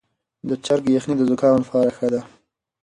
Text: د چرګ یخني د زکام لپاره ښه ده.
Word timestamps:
د 0.49 0.49
چرګ 0.65 0.85
یخني 0.95 1.15
د 1.17 1.21
زکام 1.29 1.55
لپاره 1.61 1.89
ښه 1.97 2.07
ده. 2.13 2.21